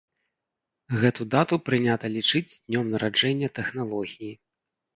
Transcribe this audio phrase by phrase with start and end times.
[1.03, 4.35] Гэту дату прынята лічыць днём нараджэння тэхналогіі.